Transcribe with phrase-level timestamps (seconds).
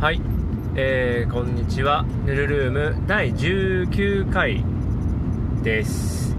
[0.00, 0.22] はい、
[0.76, 2.06] えー、こんにちは。
[2.24, 4.64] ヌルルーム第19回
[5.62, 6.34] です。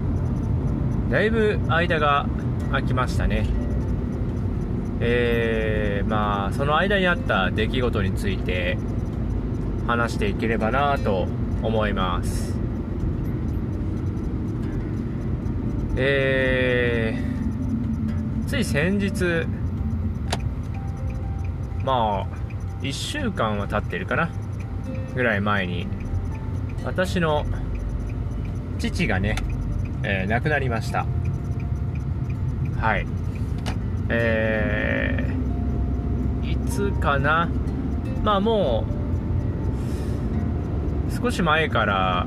[1.08, 2.26] だいぶ間が
[2.72, 3.46] 空きましたね。
[4.98, 8.78] えー、まあその間にあった出来事について
[9.86, 11.28] 話していければなと
[11.62, 12.58] 思います。
[15.94, 19.46] えー、つい先日
[21.84, 22.41] まあ
[22.82, 24.28] 1週間は経ってるかな？
[25.14, 25.86] ぐらい前に
[26.84, 27.46] 私の
[28.78, 29.36] 父がね、
[30.02, 31.06] えー、亡くなりました。
[32.80, 33.06] はい。
[34.08, 37.48] えー、いつかな？
[38.24, 38.84] まあも
[41.08, 42.26] う少し前から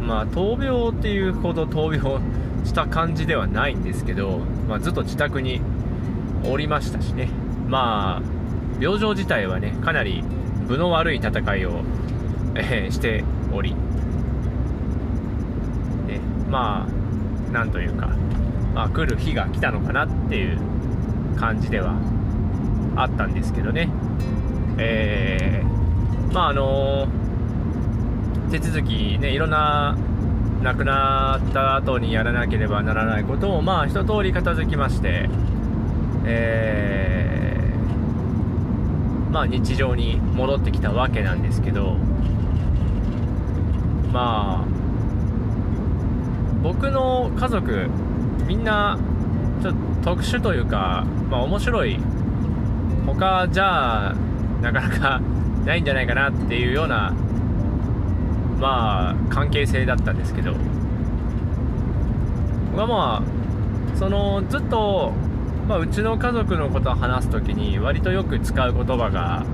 [0.00, 2.20] まあ闘病っていうほど闘病
[2.64, 5.60] した感じではないんですけど、まあ、ずっと自宅に
[6.44, 7.28] おりましたしね。
[7.66, 8.37] まあ
[8.80, 10.22] 病状自体はねかなり
[10.66, 11.82] 分の悪い戦いを、
[12.54, 13.80] えー、しており、ね、
[16.48, 18.08] まあなんというか、
[18.74, 20.58] まあ、来る日が来たのかなっていう
[21.36, 21.94] 感じでは
[22.96, 23.88] あったんですけどね。
[24.76, 29.96] えー、まああのー、手続きねいろんな
[30.62, 35.28] 亡くなった後にやらなければならないことをまあ一通り片付きまして
[36.26, 37.27] えー
[39.30, 41.96] まあ、日常に戻ってきたわけなんですけど
[44.12, 44.78] まあ
[46.62, 47.88] 僕の家族
[48.46, 48.98] みんな
[49.62, 51.98] ちょっと特殊というか、まあ、面白い。
[53.06, 54.14] 他じゃあ
[54.60, 55.20] なかなか
[55.64, 57.14] ないんじゃないかなっていうような
[58.60, 60.54] まあ関係性だったんですけど。
[62.70, 65.12] 僕はまあそのずっと
[65.68, 69.44] まあ、うちの家族のことを話す時に割とよく使う言葉が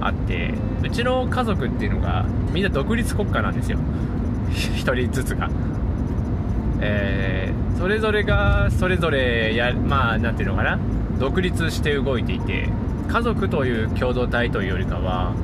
[0.00, 3.78] あってうちの家族っていうのがみんな独立国家なんですよ。
[4.50, 5.50] 1人ずつが。
[6.80, 10.78] えー、それぞれがそれぞれやまあ何ていうのかな。
[11.18, 12.68] 独立して動いていて
[13.08, 15.34] 家族という共同体というよりかは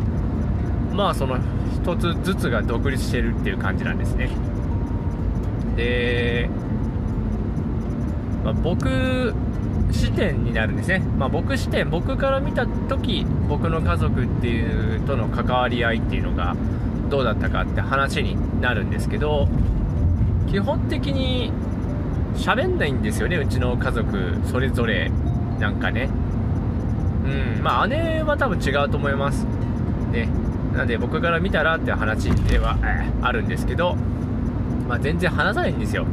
[0.93, 1.39] まあその
[1.73, 4.31] 一つずつが独立してるっていう感じなんですね。
[5.77, 6.49] で、
[8.45, 9.35] まあ、僕
[9.91, 16.57] 視点になるんですね、まあ、僕視点僕から見た時僕の家族っていうとの関わり合いっていうのが
[17.11, 19.49] どうだったかって話になるんですけど
[20.49, 21.53] 基本的に
[22.37, 25.11] 喋んないんですよねうちの家族それぞれ。
[25.59, 26.09] なんかね。
[27.25, 29.47] うんまあ姉は多分違うと思います。
[30.13, 30.29] ね。
[30.75, 32.77] なんで僕から見たらって話では
[33.23, 33.95] あるんですけど、
[34.89, 36.05] まあ、全然話さないんですよ。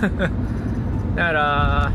[1.16, 1.92] だから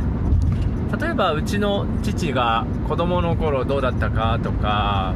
[0.99, 5.13] 例えばうちの父が子供の頃どうだったかとか、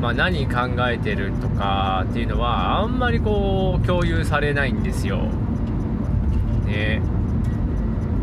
[0.00, 5.18] まあ、何考えてるとかっていうのはあんまりこう共有されないんですよ。
[6.66, 7.02] ね。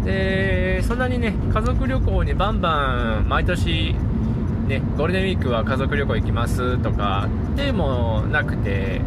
[0.05, 3.95] で、そんなにね、家族旅行にバンバン毎年
[4.67, 9.01] ね、ゴールデンウィークは家族旅行行きますとかでもなくて、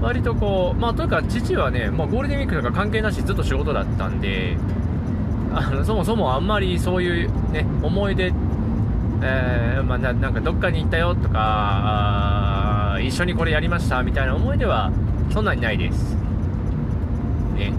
[0.00, 4.56] 割とこう、まあというか父はね、もうゴールデンウィークとか関係なしずっと仕事だったんで、
[5.58, 8.30] あのそもそもあんまりそういう、ね、思い出、
[9.22, 14.92] えー、まあ、ななんかどっかに行ったよとか一緒にこれやりましたみたいな思い出は
[15.32, 16.14] そんなにないです、
[17.54, 17.72] ね、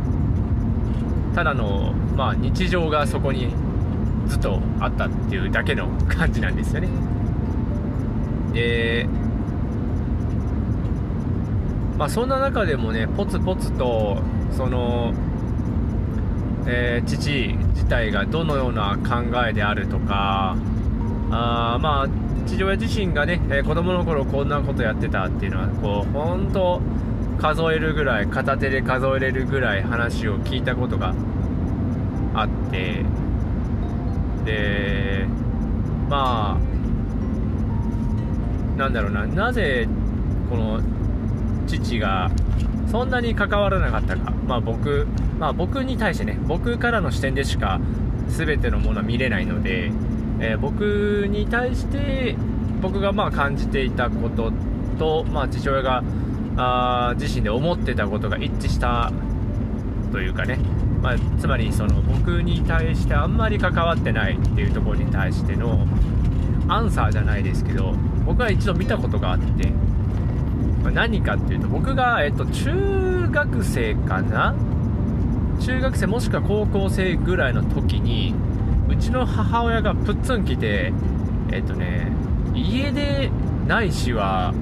[1.35, 3.53] ただの、まあ、日常がそこに
[4.25, 6.89] ずっとあったっていうだけの感じなんですよね。
[8.53, 9.07] で
[11.97, 14.17] まあそんな中でもねポツポツと
[14.51, 15.13] その
[16.69, 20.55] えー、父自体がどのような考えであるとか
[21.31, 22.07] あまあ
[22.45, 26.81] 父親自身がね、えー、子供の頃こんなことやってたっていうのはこう本当
[27.37, 31.13] 数えるぐらい片手で数えれるぐらい話を聞いたことが
[32.33, 33.03] あって
[34.45, 35.25] で
[36.09, 39.87] まあなんだろうななぜ
[40.49, 40.81] この
[41.67, 42.31] 父が
[42.91, 45.07] そんなに関わらなかったか、まあ、僕、
[45.39, 47.79] まあ、僕に対してね僕からの視点でしか
[48.29, 49.91] 全てのものは見れないので、
[50.39, 52.35] えー、僕に対して
[52.81, 54.51] 僕がまあ感じていたこと
[54.97, 56.03] と、まあ、父親が
[56.57, 59.11] あ自身で思ってたことが一致した
[60.11, 60.57] というかね、
[61.01, 65.85] まあ、つまりその僕に対してあんまり関わってないっていうところに対しての
[66.67, 67.93] アンサーじゃないですけど
[68.25, 69.71] 僕は一度見たことがあって
[70.91, 74.55] 何かっていうと僕が、えっと、中学生かな？
[75.59, 78.35] 中学生もしくは高校生ぐらいの時に
[78.89, 80.93] うちの母親がプッツン来て
[81.51, 82.11] えっとね
[82.53, 83.29] 家出
[83.67, 84.53] ないしは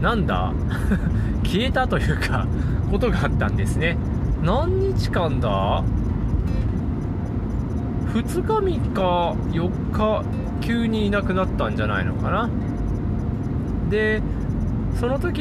[0.00, 0.52] なんだ？
[1.44, 2.46] 消えたというか
[2.90, 3.96] ことがあったんですね。
[4.42, 5.82] 何日間だ
[8.14, 10.24] ？2日3日4日
[10.60, 12.48] 急にいなくなったんじゃないのかな？
[13.90, 14.22] で
[14.98, 15.40] その時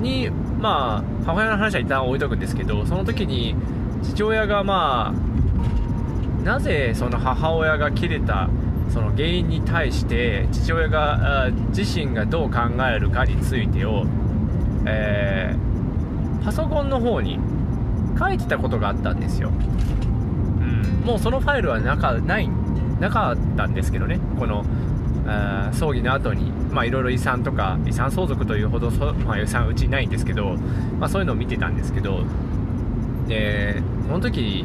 [0.00, 3.54] にまあ母親の話は一旦置いとくんですけどその時に
[4.02, 8.48] 父親がまあなぜその母親が切れた
[8.90, 14.04] その原因に対して父親が自身がどう考えるかについてを、
[14.86, 17.38] えー、パソコンの方に
[18.18, 22.48] 書いてたことがあったんですよ、うん、もうそのファイルはなかない
[23.02, 24.20] なかったんですけどね。
[24.38, 24.64] この
[25.72, 30.56] 葬儀の後にまあいろいろ遺産とか遺産相続というほどそ、まあ、遺産うちないんですけど、
[30.98, 32.24] まあ、そういうのを見てたんですけど
[33.28, 34.64] でその時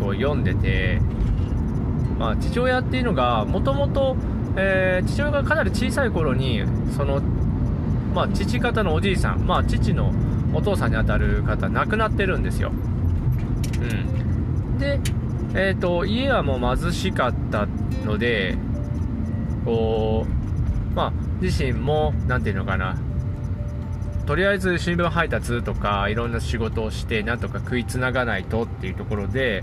[0.00, 1.00] こう読んでて、
[2.18, 4.16] まあ、父親っていうのがもともと
[5.06, 6.64] 父親がかなり小さい頃に
[6.96, 7.20] その、
[8.14, 10.12] まあ、父方のおじいさん、まあ、父の
[10.52, 12.74] お父さんにあたる方亡くなってるんですよ、う
[14.74, 15.00] ん、で、
[15.54, 17.66] えーと家はもう貧しかった
[18.04, 18.56] ので
[19.64, 20.26] こ
[20.92, 22.96] う、まあ、自身も、何ていうのかな、
[24.26, 29.62] とりあえず新聞配達とかいろんな仕事をしてなんとか食いつながないとっていうところで、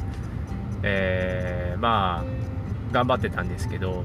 [0.84, 4.04] えー、まあ頑張ってたんですけど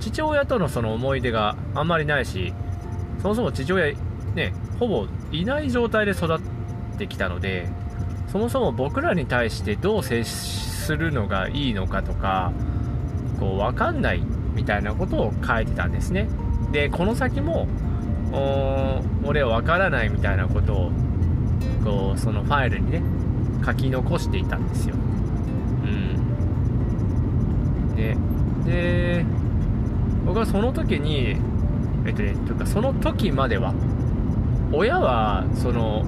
[0.00, 2.52] 父親とのその思い出があんまりないし
[3.20, 3.94] そもそも父親
[4.34, 7.68] ねほぼいない状態で育ってきたので
[8.32, 12.52] そもそも僕らに対してどう接するのがいいのかとか
[13.38, 14.22] こう分かんない
[14.54, 16.28] みたいなことを書いてたんですね。
[16.70, 17.68] でこの先も
[19.24, 20.90] 俺は分からないみたいなことを
[21.84, 23.02] こうそのファイルにね
[23.64, 24.94] 書き残していたんですよ。
[25.84, 27.94] うん。
[27.94, 28.16] で
[28.64, 29.24] で
[30.24, 31.36] 僕はその時に
[32.06, 33.74] えっとねというかその時までは
[34.72, 36.06] 親はその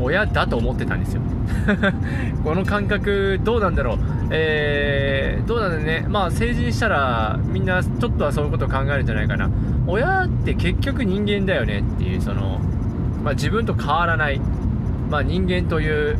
[0.00, 1.22] 親だと思ってたんですよ。
[2.44, 3.98] この感覚どうなんだろう。
[4.30, 6.06] えー、どうなんだろうね。
[6.08, 9.50] まあ成人したらみんなちょっとはそういうことを考えるんじゃないかな。
[9.86, 11.80] 親って結局人間だよね。
[11.80, 12.60] っていうその、
[13.24, 14.40] まあ、自分と変わらない、
[15.10, 16.16] まあ、人間という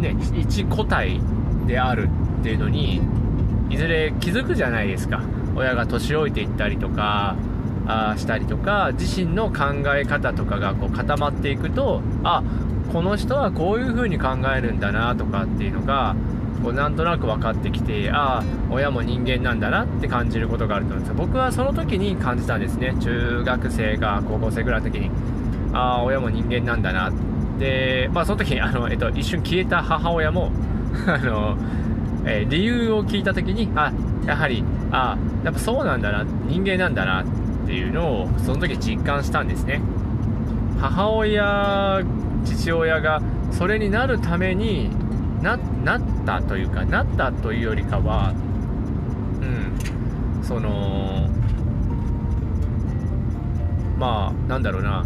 [0.00, 1.20] ね一個体
[1.66, 2.08] である。
[2.40, 3.02] っていうのに
[3.68, 5.20] いずれ気づくじゃないですか。
[5.54, 7.36] 親が年老いていったりとか
[7.86, 12.42] あしたりとか自身の考え方とかがこう固まっていくとあ
[12.92, 16.16] この人はこういう風に考えるんだなとかっていうのが
[16.62, 22.94] こうなんとなく分かってきてああ親も人間なんだなって感じることがあると思うんです僕はその時に感じたんですね。
[23.00, 25.10] 中学生が高校生ぐらいの時に。
[25.72, 27.12] ああ親も人間なんだな
[27.58, 30.50] でまあその時にあの、えっと、一瞬消えた母親も
[31.06, 31.56] あの、
[32.24, 33.92] えー、理由を聞いた時にあ
[34.26, 37.24] やはりあやっぱそうなんだな人間なんだなっ
[37.66, 39.80] ていうのをその時実感したんですね。
[40.80, 42.02] 母親
[42.44, 43.20] 父親が
[43.50, 44.90] それになるために
[45.42, 48.34] ななったというかなったというよりかは
[49.40, 51.28] うんその
[53.98, 55.04] まあなんだろうな。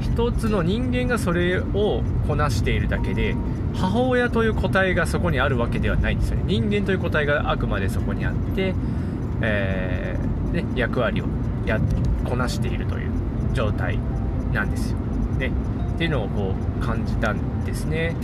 [0.00, 3.34] 一つの人間がそれをこなしているだけで
[3.74, 6.44] 母親という個体がそこにあるわけではないんですよね。
[6.46, 8.74] 人間という個体があくまでそこにあって、
[9.40, 11.24] えー、ね、役割を
[11.66, 11.80] や
[12.24, 13.10] こなしているという
[13.54, 13.98] 状態
[14.52, 14.98] なんですよ、
[15.38, 15.52] ね、
[15.94, 18.16] っていうのをこう感じたんですね。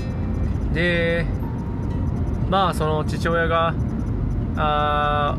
[0.72, 1.26] で
[2.48, 3.74] まあその父親が
[4.56, 5.38] あ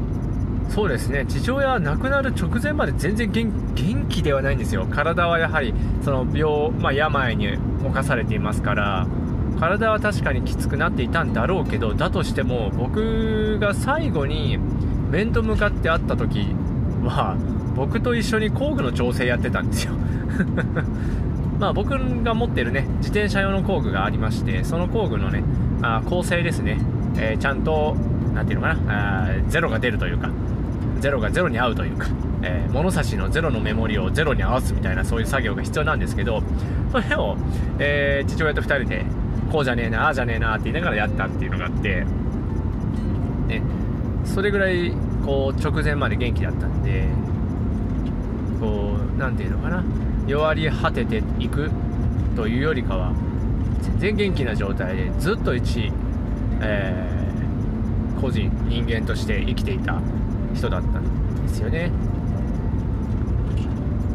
[0.69, 1.25] そうですね。
[1.27, 4.87] 父親は亡くなる直前まで全然元気ではないんですよ。
[4.89, 9.05] 体はやはりその病、まあ、病に侵されていますから
[9.59, 14.57] 体は確かにきつくなっていたんだろうけどだとしても僕が最後に
[15.09, 16.47] 面と向かって会った時
[17.03, 17.35] は
[17.75, 19.93] 僕と一緒に工具の調整やってたんですよ。
[21.61, 21.89] まあ、僕
[22.23, 25.43] が持ってるね自転車用の工具がありましてその工具のね
[25.83, 26.79] あ構成ですね、
[27.17, 27.93] えー、ちゃんと
[28.33, 30.31] 何ていうのかなあゼロが出るというか
[30.99, 32.07] ゼロがゼロに合うというか、
[32.41, 36.41] えー、物差しのゼロのメモリをゼロに合わすみたいなそういう作業が必要なんですけど
[36.91, 37.37] それを、
[37.77, 39.05] えー、父親と2人で
[39.51, 42.05] こうじゃねえなああじゃねえなって言いながらやったっていうのがあって、
[43.47, 43.61] ね、
[44.25, 47.05] それぐらいこう直前まで元気だったんで
[48.59, 49.83] こう何ていうのかな
[50.31, 51.69] 弱り果てていく
[52.38, 53.13] というよりかは
[53.81, 55.91] 全然元気な状態でずっと一、
[56.61, 60.00] えー、個人人間として生きていた
[60.53, 61.91] 人だったんですよね。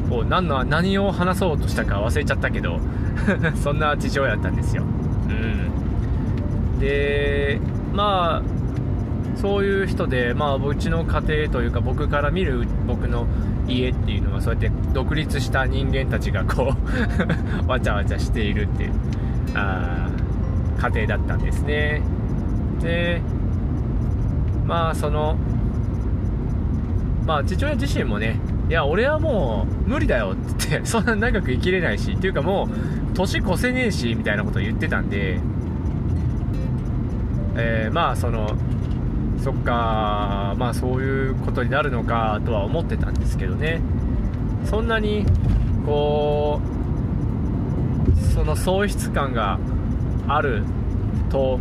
[0.08, 2.78] こう何の何を話そうとしたか忘れちゃったけど
[3.62, 7.60] そんな父親だったんですよ、うん、で
[7.92, 8.42] まあ
[9.36, 13.26] そういう人で、まあ、うちの家庭というか僕から見る僕の
[13.66, 16.74] 家っていうのはそうやって独立した人間たちがこ
[17.66, 18.92] う わちゃわちゃしているっていう
[19.54, 20.08] あ
[20.78, 22.02] 家庭だったんですね。
[22.80, 23.20] で
[24.66, 25.36] まあその
[27.26, 35.40] まあ父親自身もねいや俺はもう無理だよって言って そんな長く生きれないしっていうかもう年越せねえしみたいなことを言ってたんで
[37.58, 38.54] えー、まあその
[39.42, 43.80] そっかまあそういうことになるのかとは思ってたんですけどね。
[44.64, 45.24] そんなに
[45.84, 46.76] こう
[48.34, 49.58] その喪失感が
[50.26, 50.64] ある
[51.30, 51.60] と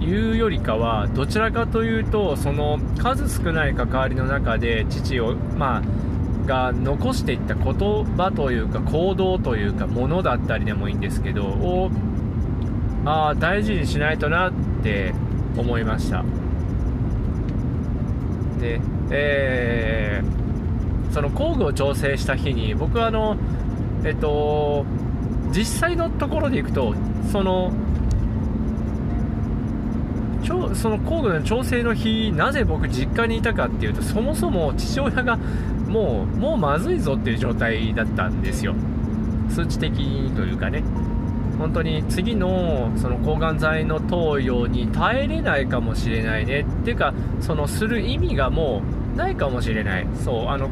[0.00, 11.90] いうよりかはどちらかというとその数少ない関わりの中で父をまあが残していった言葉というか行動というかものだったりでもいいんですけどを
[13.04, 15.12] あ大事にしないとなって
[15.56, 16.24] 思いました。
[19.10, 23.36] えー、その工具を調整した日に僕はあの
[24.04, 24.84] えっと
[25.50, 26.94] 実際のところでいくと
[27.30, 27.72] その
[30.74, 38.74] その工具の調整の日なぜ僕実家にいたかっていうとそもそも父親がもうもうまずいぞっていう状態だったんですよ。
[39.48, 40.82] 数値的にというかね。
[41.58, 46.60] 本当に次のその抗がん剤の投与に耐えれないかもしれないね。
[46.60, 48.82] っていうかそのする意味がも
[49.14, 50.06] うないかもしれない。
[50.24, 50.68] そうあの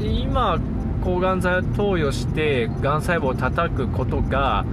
[0.00, 0.58] 今
[1.02, 4.64] 抗がん剤を投与してがん細胞を叩くことが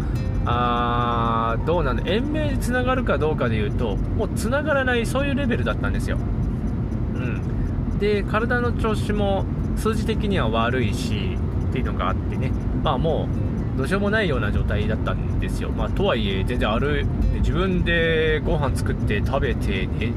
[0.45, 9.45] あーどうなんだ延命につながるかどうかでいうともうつながらないそういうレベルだったんですよ、うん、で体の調子も
[9.77, 11.37] 数字的には悪いし
[11.69, 12.51] っていうのがあってね。
[12.83, 17.05] まあもうどうしようもないような状態だったんですよ、まあ、とはいえ全然歩
[17.39, 20.13] 自分でご飯作って食べて、ね、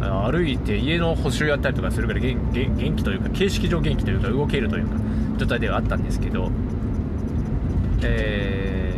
[0.00, 4.96] 歩いて家の補修やったりとかするから元気というか形式上元気というか動けるというか
[5.38, 6.50] 状態ではあったんですけど
[8.02, 8.92] えー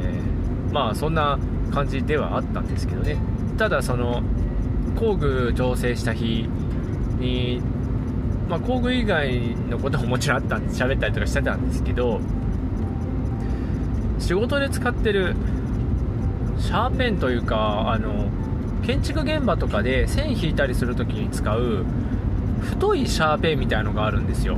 [0.75, 1.39] まあそんな
[1.73, 3.17] 感じではあったんですけどね。
[3.57, 4.23] ただその
[4.97, 6.49] 工具調整した日
[7.21, 7.63] に、
[8.49, 12.21] まあ、工具以外のことももちろんあったんで喋ったりとかしてたんですけど
[14.19, 15.35] 仕事で使ってる
[16.59, 18.29] シャーペンというかあの
[18.87, 21.85] 建築現場とかで線引いたりするときに使う
[22.61, 24.57] 太いシャーペンみたいのがあるんですよ。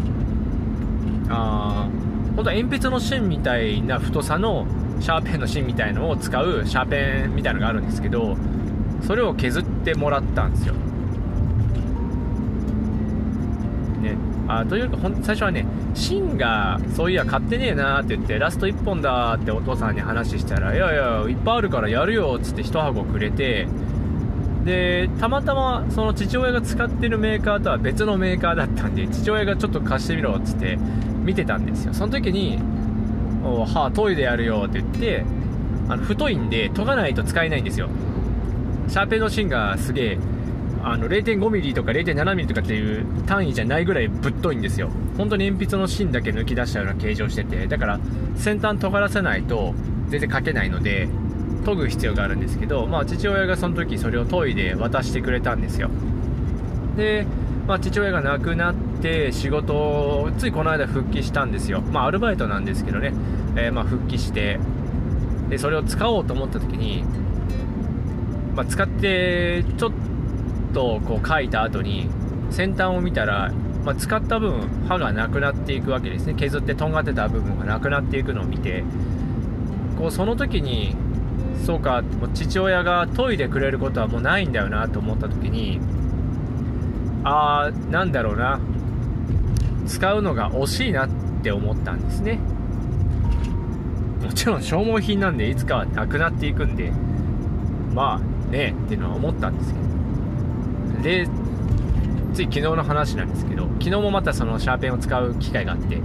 [1.29, 1.89] あ
[2.37, 4.67] 本当は鉛筆の芯みたいな太さの
[5.01, 8.37] シャーペンの芯みたいのを使うシャーペンみたいのがあるんですけど
[9.03, 10.75] それを削ってもらったんですよ。
[14.49, 23.67] あというか最初はね芯がそういや買ってねえなって言ってラスト1本だってお父さんに話したらいやいやいっぱいあるからやるよっつって1箱くれて
[24.65, 30.77] でたまたまその父親が使ってるメーカーとは別のメーカーだったんで父親がちょっと貸してみろっつって
[31.25, 31.95] 見てたんですよ。
[31.95, 32.59] その時に
[33.43, 35.25] はあ研いでやるよって言って
[35.89, 37.89] あの太いんで研がないと使えないんですよ。
[38.89, 40.19] シャーペンの芯がすげえ
[40.83, 44.91] あの 0.5mm とか 0.7mm とかっていう単位じゃないぐらいぶっといんですよ。
[45.17, 48.01] 本当に鉛筆の芯だけ抜き出したような形状しててだから
[48.37, 49.75] 先端尖らせないと
[50.09, 51.09] 全然書けないので
[51.65, 55.91] 研ぐ必要があるんですけど、まあ、父親がその時それを研いで渡してくれたんですよ。
[56.97, 57.27] で、
[57.67, 61.81] まあ、父親が亡くなって仕事をついこの間復帰したんですよ。
[61.81, 63.13] まあアルバイトなんですけどね。
[63.57, 64.61] えー、ま、復帰して
[65.49, 67.05] でそれを使おうと思った時に、
[68.55, 70.16] ま、使ってちょっと
[70.77, 72.11] とこう書いた後に
[72.51, 73.51] 先端を見たら、
[73.83, 76.35] まあ、使った分刃がなくなっていくわけですね。
[76.35, 78.85] 削ってとんがってた部分がなくなっていくのを見て
[79.99, 80.95] こうその時に
[81.65, 85.81] そうかもう父親が研いでくれることはもうないんだよなと思った時に
[87.25, 88.61] ああなんだろうな。
[89.87, 91.09] 使うのが惜しいなっ
[91.43, 92.39] て思ったんですね。
[94.23, 96.93] もちろん消耗品なんでいつかはなくなっていくんで
[97.95, 99.96] まあねえっていうのは思ったんですけど。
[101.07, 101.29] で
[102.35, 106.03] つい昨日の話なんですけど昨日もまたそのシャーペンを使う機会があって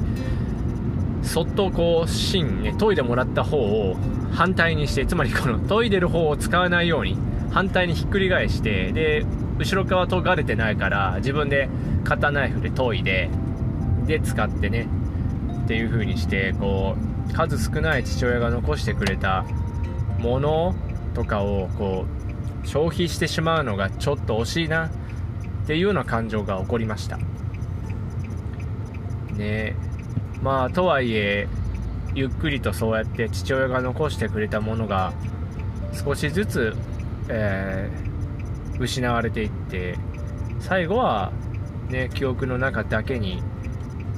[1.24, 3.96] そっとこう芯ね研いでもらった方を
[4.32, 7.18] 反対にしてつまりこの研いでる方を使わないように
[7.52, 9.26] 反対にひっくり返してで
[9.58, 11.68] 後ろ側研がれてないから自分で
[12.04, 13.30] カッターナイフで研いで
[14.06, 14.88] で使ってね
[15.64, 16.96] っていう風にしてこ
[17.30, 19.46] う数少ない父親が残してくれた
[20.20, 20.76] もの
[21.14, 22.21] とかをこう
[22.64, 24.90] 消費してしまうのがちょっと惜しいなっ
[25.68, 27.18] ていうような感情が起こりました。
[29.38, 29.76] ね
[30.42, 31.48] まあとはいえ
[32.14, 35.14] ゆっくりとそうやって父親が残してくれたものが
[35.94, 36.76] 少しずつ、
[37.30, 39.98] えー、失われていって
[40.60, 41.32] 最後は
[41.90, 43.42] ね記憶の中だけに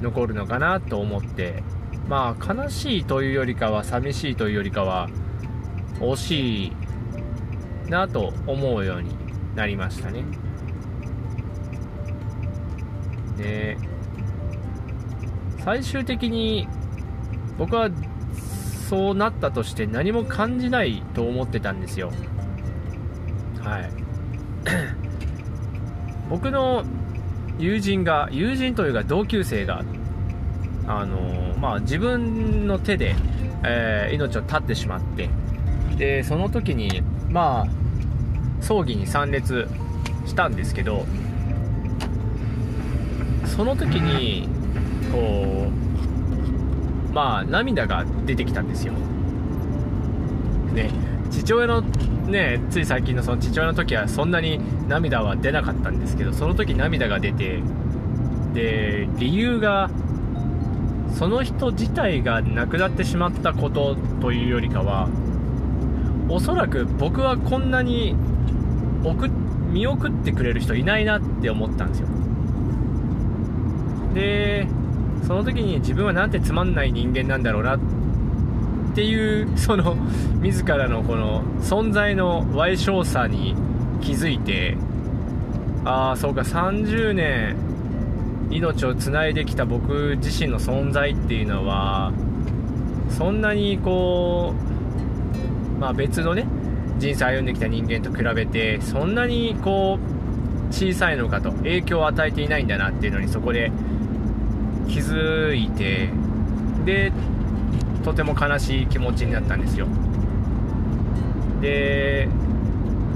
[0.00, 1.62] 残るのかなと思って
[2.08, 5.08] まあ悲しいというよりかは寂しいというよりかは
[6.00, 6.72] 惜しい
[7.88, 9.16] なと思うように
[9.54, 10.24] なりましたね。
[13.36, 13.76] で
[15.64, 16.68] 最終的に
[17.58, 17.90] 僕は
[18.88, 22.12] そうなったとして何も感じないと思ってたんですよ。
[23.62, 23.90] はい。
[26.30, 26.84] 僕の
[27.58, 29.84] 友人が友人というか同級生が
[30.86, 33.14] あのまあ、自分の手で、
[33.64, 35.30] えー、命を絶ってしまって
[35.96, 37.02] でその時に
[37.34, 39.68] まあ葬儀に参列
[40.24, 41.04] したんですけど
[43.44, 44.48] その時に
[45.10, 45.68] こ
[47.10, 48.92] うまあ涙が出てきたんですよ。
[50.72, 50.90] ね
[51.30, 57.60] 父親のねつい最近のその父親の時はそんなに涙は出なかったんですけどその時涙が出て
[58.54, 59.90] で理由が
[61.12, 65.08] その人自体が亡くなってしまったことというよりかは
[66.28, 68.14] おそらく僕はこんなに
[69.04, 69.28] 送
[69.72, 72.08] 見送ってくれる人いないなって思ったんですよ。
[74.14, 74.66] で
[75.26, 77.80] その時に自分はなんてつまんない人間なんだろうなっ
[78.94, 79.96] ていうその
[80.40, 83.56] 自らのこの存在の賠償さに
[84.00, 84.76] 気づいて
[85.84, 87.56] ああそうか30年
[88.50, 92.12] 命をつないできた僕自身の存在っていうのは
[93.10, 94.73] そんなにこう、
[95.78, 96.46] まあ、別のね
[96.98, 103.70] 人生歩んできた人間と比べてそんなにこう小さいのかと影響を与えていないんだなっていうのにそこで
[104.88, 106.10] 気づいて
[106.84, 107.12] で
[108.04, 109.86] とても悲しい気持ちになったんですよ。
[111.60, 112.28] で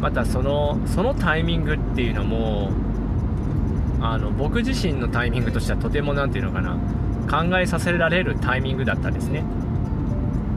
[0.01, 2.71] またそのそのタイミングっていうのも
[4.01, 6.79] あの僕自身のタイミングとしてはとても何て言うのかな
[7.29, 9.45] 考えさせられるタイミングだったんですね。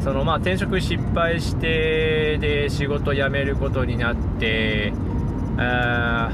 [0.03, 4.93] そのまあ転職失敗してで仕事辞めることになって
[5.57, 6.31] あ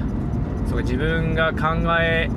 [0.69, 2.29] そう自分が考え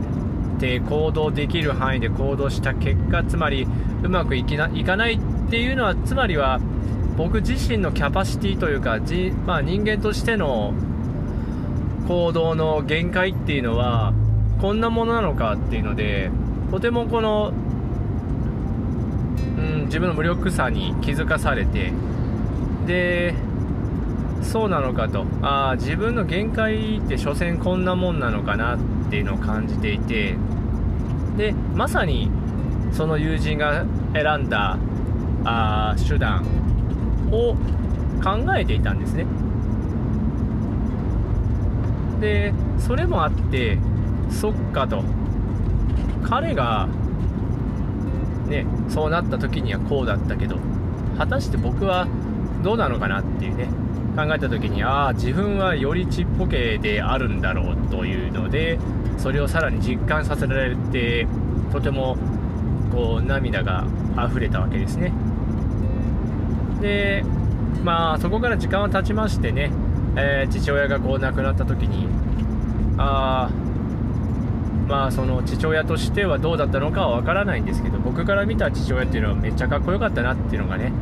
[0.58, 3.66] て行動できる範囲で行動した結果つまり
[4.02, 6.60] うまくいきないかないっていうのはつまりは
[7.16, 10.72] 僕自身のキャパシティというか、じまあ、人間としての
[12.08, 14.14] 行動の限界っていうのは
[14.58, 16.30] こんなものなのかっていうので
[16.70, 17.52] とてもこの、
[19.90, 21.92] 自分の無力さに気づかされて
[22.86, 23.34] で
[24.40, 25.26] そうなのかと。
[25.42, 28.78] あ自分の限界って所詮こんなもんなのかなっ
[29.10, 30.36] ていうのを感じていて。
[31.36, 32.30] でまさに
[32.92, 34.78] その友人が選んだ
[35.44, 36.44] あ手段
[37.30, 37.54] を
[38.22, 39.26] 考えていたんですね。
[42.20, 43.76] でそれもあって
[44.30, 45.02] そっかと。
[46.22, 46.88] 彼が
[48.50, 50.56] ねそうなった時にはこうだったけど
[51.16, 52.06] 果たして僕は
[52.62, 53.68] どうなのかなっていうね
[54.16, 58.78] 考えた時にああ自分はよりちっぽけであるんだろうというので
[59.16, 61.26] それをさらに実感させられて
[61.72, 62.18] とても
[62.92, 63.86] こう涙が
[64.28, 65.12] 溢れたわけですね。
[66.80, 67.24] で
[67.84, 69.70] まあそこから時間は経ちましてね、
[70.16, 72.08] えー、父親がこう亡くなった時に
[72.98, 73.59] ああ
[74.90, 80.92] まあその父親としてはどうだったのかは分からないんですけど僕から見た父親っていうのはめっちゃかっこよかったなっていうのがね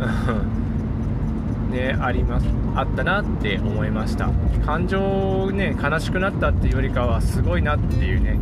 [1.70, 2.46] ねあります。
[2.74, 4.30] あったなって思いました。
[4.64, 8.38] 感情ね悲しくなったっていうよりかはすごいなっていうね。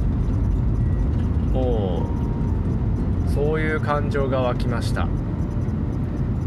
[1.53, 2.07] も
[3.27, 5.09] うそういう感情が湧きました。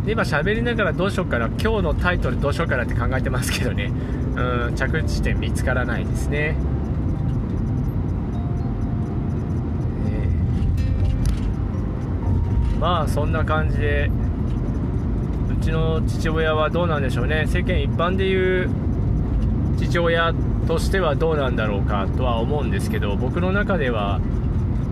[0.05, 1.47] で今喋りながらどうしようかな。
[1.47, 3.91] 今日のタイトルどうしようかなって考えてますけどね。
[4.35, 6.55] うん着地点見つからないですね。
[12.79, 14.09] まあそんな感じで
[15.49, 17.45] うちの父親はどうなんでしょうね。
[17.47, 18.69] 世間一般でいう
[19.77, 20.33] 父親
[20.67, 24.19] としてはどうなんだろうかとは思うんですけど僕の中では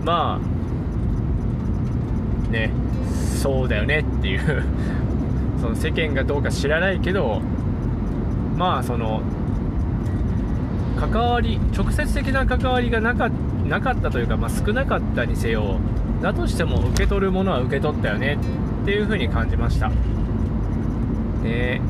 [0.04, 2.70] まあね
[3.42, 4.64] そうだよねっていう
[5.60, 7.40] その世間がどうか知らないけど
[8.56, 9.20] まあその
[10.98, 13.30] 関わり直接的な関わりがなかっ
[13.96, 15.78] たというか、まあ、少なかったにせよ
[16.22, 18.38] だとしても受け取るものは受け取ったよね
[18.82, 19.90] っていう風に感じました。
[21.42, 21.80] で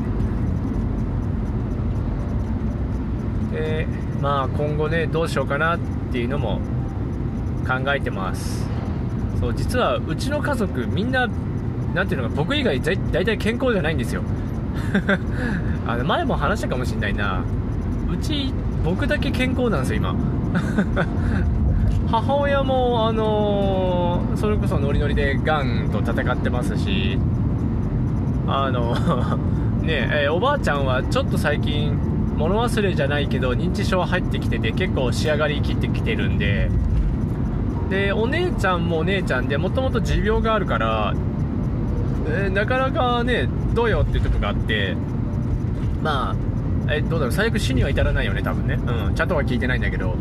[3.51, 3.87] で
[4.21, 5.79] まあ今後ねどうしようかなっ
[6.11, 6.59] ていうのも
[7.67, 8.67] 考えてます。
[9.39, 11.27] そう実はうちの家族みんな
[11.93, 14.23] 何ていうのか僕以外大体健康じゃないんですよ。
[15.87, 17.41] あの前も話したかもしんないな。
[18.11, 20.15] うち僕だけ健康なんですよ今。
[22.09, 27.19] 母親もあのー、それこそノリノリでがんと戦ってますし
[28.47, 28.95] あの
[29.83, 31.97] ねえー、おばあちゃんはちょっと最近
[32.37, 36.69] 物忘れじゃないけど認知症入ってきてて結構仕上がりきってきてるんで。
[37.89, 41.13] でお姉ちゃんもお姉ちゃんでもともと持病があるから、
[42.27, 44.97] えー、なかなかねどうよっていうとこがあって
[46.03, 46.35] ま
[46.87, 48.77] あえどうだろう最悪死には至らないよね多分ね。
[49.07, 50.15] うんちゃんとは聞いてないんだけど。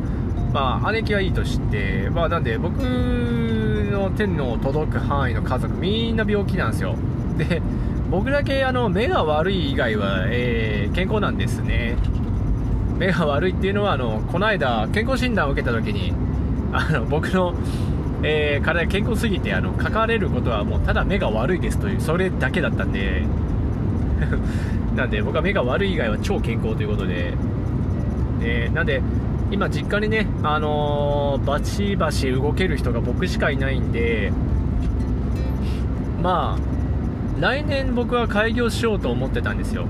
[0.53, 6.97] まあ姉貴はいいとしてまあなんで僕の手の届く範囲の家族みんな病気なんですよ。
[7.37, 7.63] で
[8.11, 11.97] 僕だけあの目が悪い以外は、えー、健康なんですね。
[12.99, 16.13] 目が悪いっていうのはあのこの間健康診断を受けた時に
[16.73, 17.55] あの僕の、
[18.23, 23.25] えー、体健康すぎてあの関われることはもうただ目が悪いですというそれだけだったんで。
[24.97, 27.35] なんで僕は目が悪い以外は超健康ということで、
[28.41, 29.03] えー、なんで
[29.51, 34.33] 今実家にね、あのー、バチバチ動ける人が僕しかいないんで
[36.23, 39.87] まあ来年僕は開業しようと思ってたんですよ。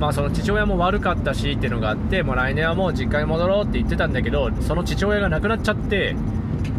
[0.00, 6.14] まあその父親も悪かったしっていうのがあってもう来年はもう実家に戻ろうって言ってたんだけどその父親が亡くなっちゃって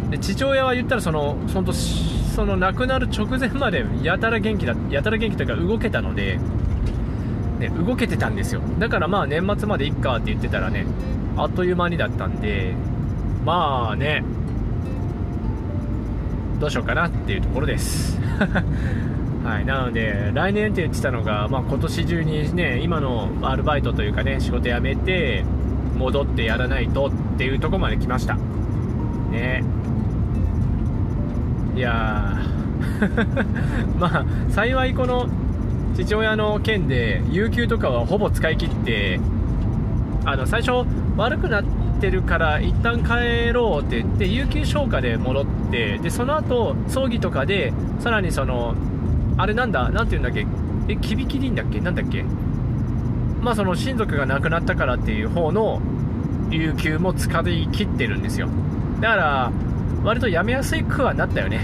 [0.09, 6.37] で父親は言ったらそのそのその亡くなる直前までやたら元気だやたら元気というか動けたので、
[7.59, 8.61] ね、動けてたんですよ。
[8.77, 10.85] だからまあ年末までいっかって言ってたらね
[11.37, 12.73] あっという間にだったんで
[13.45, 14.23] まあね
[16.59, 18.19] どうしようかなっていうところです
[19.47, 25.45] はい、なので、来年って言ってたのが、まあ、今年中にね、今のアルバイトというかね、仕事辞めて、
[25.97, 28.37] 戻ってやらないとっていうとこまで来ました。
[29.31, 29.63] ね。
[31.75, 32.37] いや
[33.97, 35.27] まあ、幸いこの
[35.95, 39.19] 父親の件で、有給とかはほぼ使い切って、
[40.27, 40.85] あの、最初、
[41.15, 41.63] 悪くなっ
[42.01, 48.75] てるから一旦帰ろうって言って、有給消化で戻って、で、その後、葬儀とかで、さらにその、
[49.37, 50.45] あれなんだ、なんて言うんだっけ、
[50.89, 51.79] え、キビキリンだっけ？
[51.79, 52.23] なんだっけ？
[53.41, 55.81] まあその親族が亡くなったからっていう方の
[56.51, 58.49] 有給も使い切ってるんですよ。
[58.99, 59.51] だから、
[60.03, 61.61] 割とやめやすいくはなったよね。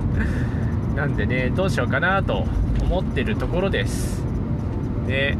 [0.96, 2.46] なんでね、どうしようかなと
[2.80, 4.24] 思ってるところです。
[5.06, 5.36] ね。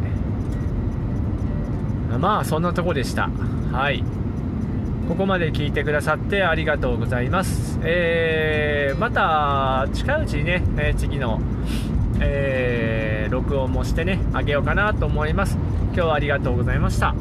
[2.18, 3.30] まあ、そんなとこでした。
[3.72, 4.02] はい。
[5.08, 7.78] ここまで聞いてくださってありがとうございます。
[7.82, 11.40] えー、また近いうちにね、えー、次の、
[12.20, 15.56] えー、録音もしてね、あげようかなと思います。
[15.94, 17.14] 今日はありがとうございました。